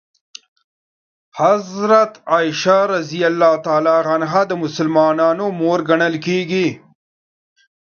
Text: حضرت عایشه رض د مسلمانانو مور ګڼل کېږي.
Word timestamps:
حضرت 1.41 2.11
عایشه 2.31 2.77
رض 2.91 3.09
د 4.47 4.51
مسلمانانو 4.63 5.45
مور 5.59 5.79
ګڼل 5.89 6.15
کېږي. 6.25 6.67